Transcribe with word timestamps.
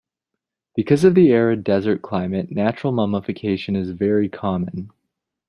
Because 0.75 1.03
of 1.03 1.13
the 1.13 1.31
arid 1.31 1.63
desert 1.63 2.01
climate, 2.01 2.49
natural 2.49 2.91
mummification 2.91 3.75
is 3.75 3.91
very 3.91 4.29
common. 4.29 4.89